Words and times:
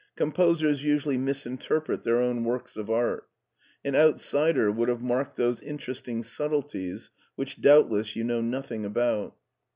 Composers 0.15 0.83
usually 0.83 1.19
misinterpret 1.19 2.01
their 2.01 2.19
own 2.19 2.43
works 2.43 2.75
of 2.75 2.89
art. 2.89 3.27
An 3.85 3.95
outsider 3.95 4.71
would 4.71 4.89
have 4.89 5.03
marked 5.03 5.37
those 5.37 5.61
interesting 5.61 6.23
subtleties 6.23 7.11
which 7.35 7.61
doubtless 7.61 8.15
you 8.15 8.23
know 8.23 8.41
nothing 8.41 8.83
about. 8.83 9.35